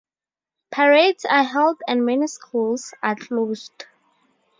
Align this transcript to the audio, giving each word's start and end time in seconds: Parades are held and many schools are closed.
Parades 0.71 1.25
are 1.29 1.43
held 1.43 1.79
and 1.87 2.03
many 2.07 2.25
schools 2.25 2.91
are 3.03 3.15
closed. 3.15 3.85